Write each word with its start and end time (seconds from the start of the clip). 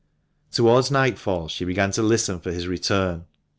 Towards 0.51 0.89
nightfall 0.89 1.47
she 1.47 1.63
began 1.63 1.91
to 1.91 2.01
listen 2.01 2.39
for 2.39 2.51
his 2.51 2.65
return. 2.67 3.27